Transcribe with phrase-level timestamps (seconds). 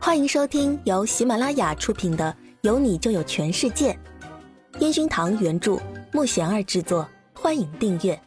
[0.00, 3.92] 欢迎收听由喜马拉雅出品的《有你就有全世界》，
[4.80, 5.76] 烟熏堂原著，
[6.12, 7.06] 木贤儿制作。
[7.34, 8.20] 欢迎订阅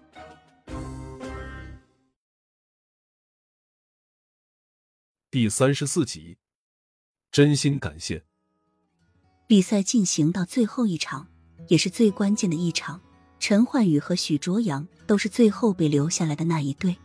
[5.32, 6.38] 第三十四集。
[7.32, 8.26] 真心感谢。
[9.48, 11.30] 比赛进行到最后一场，
[11.70, 13.02] 也是最关键的一场。
[13.40, 16.98] 陈焕宇和许卓阳都是最后被留下来的那一对，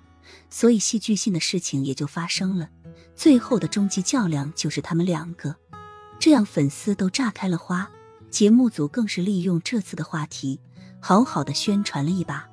[0.51, 2.69] 所以戏剧性的事情也就发生了。
[3.15, 5.55] 最后的终极较量就是他们两个，
[6.19, 7.91] 这样粉丝都炸开了花。
[8.30, 10.61] 节目组更是利用这次的话题，
[11.01, 12.48] 好好的宣传了一把。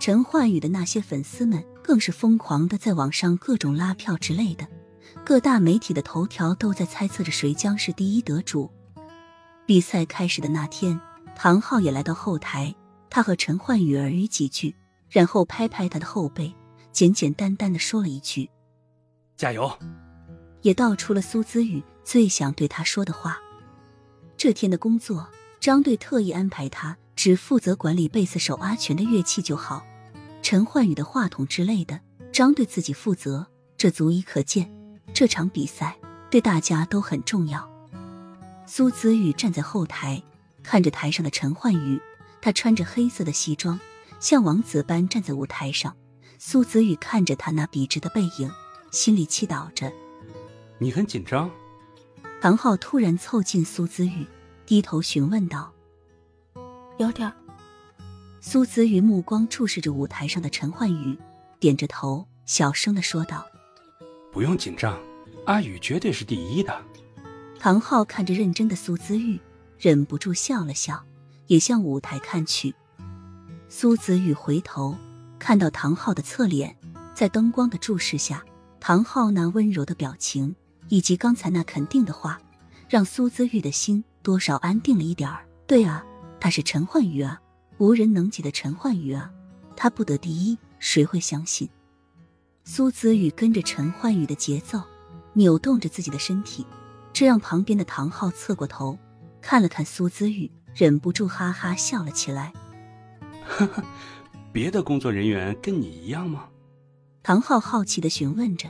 [0.00, 4.66] 陈焕宇的那些粉丝们更是疯狂的在网上各种拉票之类的，
[5.24, 8.70] 各大媒体的头条都在猜测着谁将是第一得主。
[9.66, 10.98] 比赛开始的那天，
[11.36, 12.74] 唐昊也来到后台，
[13.10, 14.74] 他和陈焕宇耳语几句，
[15.08, 16.52] 然后拍拍他的后背，
[16.90, 18.50] 简简单单的说了一句。
[19.40, 19.72] 加油！
[20.60, 23.38] 也道出了苏子宇最想对他说的话。
[24.36, 25.26] 这天的工作，
[25.58, 29.82] 张队特意安排他只负责管理贝斯手阿全的乐器就好，
[30.42, 31.98] 陈焕宇的话筒之类的，
[32.30, 33.46] 张队自己负责。
[33.78, 34.70] 这足以可见，
[35.14, 35.96] 这场比赛
[36.30, 37.66] 对大家都很重要。
[38.66, 40.22] 苏子宇站在后台，
[40.62, 41.98] 看着台上的陈焕宇，
[42.42, 43.80] 他穿着黑色的西装，
[44.20, 45.96] 像王子般站在舞台上。
[46.38, 48.52] 苏子宇看着他那笔直的背影。
[48.90, 49.92] 心里祈祷着，
[50.78, 51.50] 你很紧张。
[52.40, 54.26] 唐昊突然凑近苏子玉，
[54.66, 55.72] 低头询问道
[56.98, 57.32] ：“有点。”
[58.40, 61.16] 苏子玉目光注视着舞台上的陈焕宇，
[61.58, 63.46] 点着头，小声的说道
[64.32, 64.98] ：“不用紧张，
[65.44, 66.82] 阿宇绝对是第一的。”
[67.60, 69.38] 唐昊看着认真的苏子玉，
[69.78, 71.04] 忍不住笑了笑，
[71.46, 72.74] 也向舞台看去。
[73.68, 74.96] 苏子玉回头
[75.38, 76.74] 看到唐昊的侧脸，
[77.14, 78.42] 在灯光的注视下。
[78.80, 80.56] 唐昊那温柔的表情，
[80.88, 82.40] 以及刚才那肯定的话，
[82.88, 85.44] 让苏姿玉的心多少安定了一点儿。
[85.66, 86.04] 对啊，
[86.40, 87.40] 他是陈焕宇啊，
[87.78, 89.30] 无人能及的陈焕宇啊，
[89.76, 91.68] 他不得第一，谁会相信？
[92.64, 94.82] 苏子玉跟着陈焕宇的节奏，
[95.34, 96.66] 扭动着自己的身体，
[97.12, 98.98] 这让旁边的唐昊侧过头
[99.40, 102.52] 看了看苏子玉，忍不住哈哈笑了起来。
[103.46, 103.84] 呵呵，
[104.52, 106.46] 别的工作人员跟你一样吗？
[107.30, 108.68] 唐昊好奇的询问着，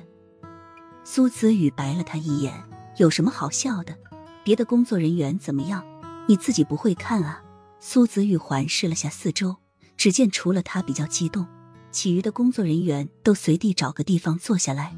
[1.02, 2.52] 苏子宇白了他一眼
[2.98, 3.96] ：“有什么好笑的？
[4.44, 5.82] 别的工作人员怎么样？
[6.28, 7.42] 你自己不会看啊？”
[7.80, 9.56] 苏子宇环视了下四周，
[9.96, 11.46] 只见除了他比较激动，
[11.90, 14.94] 其余的工作人员都随地找个地方坐下来。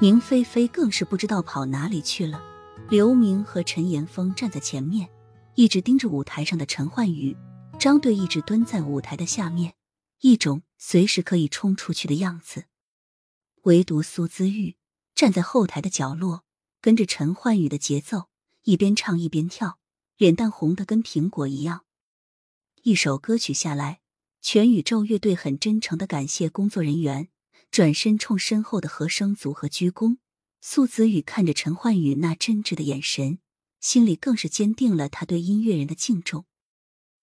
[0.00, 2.42] 宁菲菲更是不知道跑哪里去了。
[2.88, 5.06] 刘明和陈岩峰站在前面，
[5.56, 7.36] 一直盯着舞台上的陈焕宇。
[7.78, 9.74] 张队一直蹲在舞台的下面。
[10.22, 12.64] 一种随时可以冲出去的样子，
[13.62, 14.74] 唯独苏姿玉
[15.14, 16.44] 站在后台的角落，
[16.80, 18.28] 跟着陈焕宇的节奏，
[18.64, 19.78] 一边唱一边跳，
[20.16, 21.84] 脸蛋红的跟苹果一样。
[22.82, 24.00] 一首歌曲下来，
[24.40, 27.28] 全宇宙乐队很真诚的感谢工作人员，
[27.70, 30.16] 转身冲身后的和声组合鞠躬。
[30.60, 33.38] 苏子宇看着陈焕宇那真挚的眼神，
[33.78, 36.44] 心里更是坚定了他对音乐人的敬重。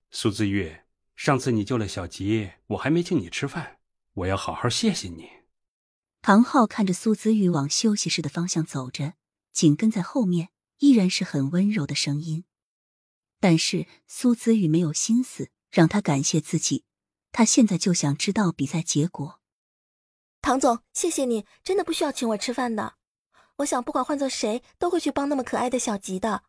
[0.09, 0.77] 苏子玉。
[1.19, 3.80] 上次你救了小吉，我还没请你吃饭，
[4.13, 5.30] 我要好好谢谢你。
[6.22, 9.16] 唐昊看着苏子玉往休息室的方向走着，
[9.52, 10.47] 紧跟在后面，
[10.78, 12.46] 依然是很温柔的声音。
[13.41, 16.85] 但是苏子玉没有心思让他感谢自己，
[17.34, 19.41] 他现在就想知道比赛结果。
[20.40, 22.94] 唐总，谢谢你，真的不需要请我吃饭的。
[23.57, 26.44] 我想，不管换做谁，都会去帮那么可爱的小吉的。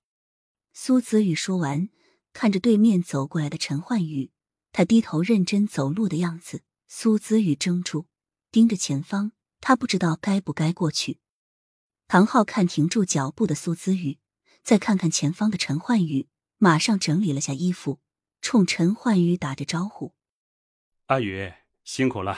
[0.73, 1.89] 苏子玉说完，
[2.33, 4.31] 看着对面走过来的陈焕宇。
[4.73, 8.07] 他低头认真走路的样子，苏姿雨怔住，
[8.53, 11.19] 盯着前方，他不知道该不该过去。
[12.07, 14.19] 唐昊看停住脚步的苏姿雨，
[14.63, 18.01] 再看看前方的陈焕宇，马上整理了下衣服，
[18.41, 20.15] 冲陈焕宇打着招呼
[21.07, 21.53] ：“阿宇，
[21.83, 22.37] 辛苦了。”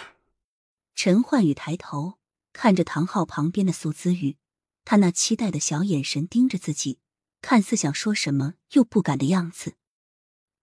[0.95, 2.19] 陈焕宇抬头
[2.53, 4.39] 看着唐昊旁边的苏姿雨，
[4.85, 6.99] 他那期待的小眼神盯着自己，
[7.41, 9.75] 看似想说什么又不敢的样子。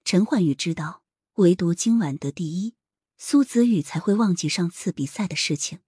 [0.03, 1.03] 陈焕宇知道。
[1.39, 2.75] 唯独今晚得第一，
[3.17, 5.79] 苏子宇才会忘记上次比赛的事情。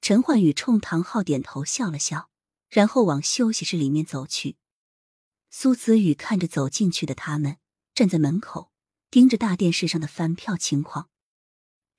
[0.00, 2.30] 陈焕宇冲唐昊点头笑了笑，
[2.68, 4.56] 然后往休息室里面走去。
[5.50, 7.58] 苏子宇看着走进去的他们，
[7.94, 8.72] 站在门口
[9.08, 11.10] 盯着大电视上的翻票情况。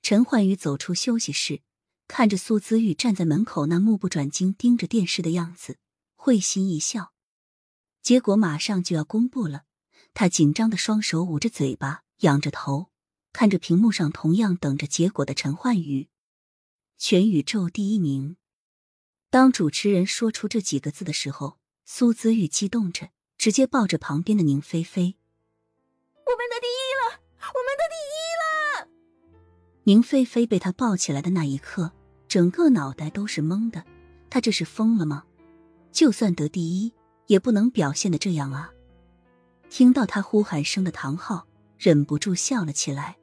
[0.02, 1.62] 陈焕宇走出休息室，
[2.06, 5.78] 看着苏子玉站在门口那目不转睛盯着电视的样子，
[6.16, 7.14] 会心一笑。
[8.02, 9.64] 结果马上就要公布了，
[10.12, 12.04] 他紧张的双手捂着嘴巴。
[12.20, 12.88] 仰着头
[13.32, 16.08] 看着屏幕上同样等着结果的陈焕宇，
[16.96, 18.36] 全宇宙第一名。
[19.30, 25.16] 当主持人说出这几个字的时候，苏子玉激动着，直接抱着旁边的宁菲菲
[26.26, 28.88] ：“我们的第一了，我们的第一了！”
[29.84, 31.92] 宁菲菲被他抱起来的那一刻，
[32.26, 33.84] 整个脑袋都是懵的。
[34.30, 35.24] 他这是疯了吗？
[35.92, 36.92] 就算得第一，
[37.26, 38.72] 也不能表现的这样啊！
[39.70, 41.46] 听到他呼喊声的唐昊
[41.78, 43.16] 忍不住笑了起来：“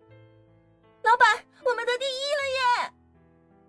[1.04, 2.94] 老板，我们得第一了耶！”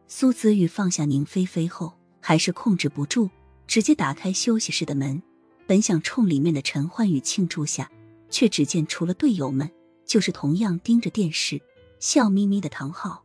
[0.08, 1.98] 苏子玉放下宁菲菲后。
[2.18, 3.30] 还是控制不住，
[3.68, 5.22] 直接打开休息室的门，
[5.64, 7.88] 本想冲里面的陈焕宇庆祝下，
[8.30, 9.70] 却只见除了队友们，
[10.04, 11.62] 就是同样盯着电视、
[12.00, 13.22] 笑眯眯的唐昊。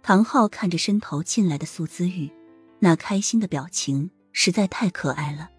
[0.00, 2.30] 唐昊看着伸头进来的苏子玉，
[2.78, 5.50] 那开心的表情实在太可爱了。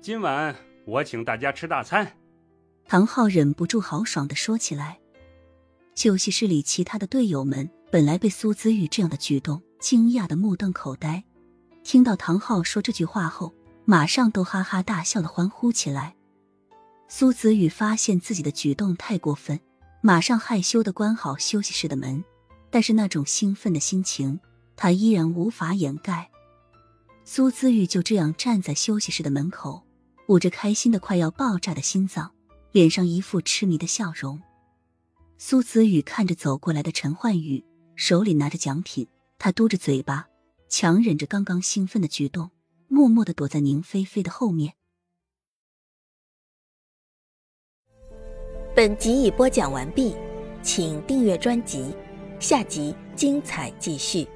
[0.00, 0.54] 今晚
[0.86, 2.16] 我请大家吃大餐。
[2.86, 4.98] 唐昊忍不住豪爽的说起来。
[5.94, 11.22] 休息室里其他的队友们本来被苏子玉这样的举动惊讶的目瞪口呆。
[11.84, 13.52] 听到唐昊说这句话后，
[13.84, 16.14] 马上都哈哈大笑的欢呼起来。
[17.08, 19.60] 苏子宇发现自己的举动太过分，
[20.00, 22.24] 马上害羞的关好休息室的门，
[22.70, 24.40] 但是那种兴奋的心情，
[24.76, 26.30] 他依然无法掩盖。
[27.24, 29.82] 苏子玉就这样站在休息室的门口，
[30.28, 32.32] 捂着开心的快要爆炸的心脏，
[32.72, 34.40] 脸上一副痴迷的笑容。
[35.38, 37.64] 苏子宇看着走过来的陈焕宇，
[37.94, 39.06] 手里拿着奖品，
[39.38, 40.28] 他嘟着嘴巴。
[40.68, 42.50] 强忍着刚刚兴奋的举动，
[42.88, 44.72] 默默的躲在宁菲菲的后面。
[48.74, 50.16] 本集已播讲完毕，
[50.62, 51.94] 请订阅专辑，
[52.40, 54.26] 下集精彩继续。